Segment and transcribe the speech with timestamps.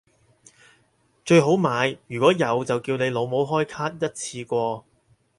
[1.23, 4.83] 最好買如果有就叫你老母開卡一次過